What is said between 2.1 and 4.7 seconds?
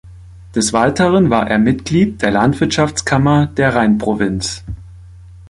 der Landwirtschaftskammer der Rheinprovinz.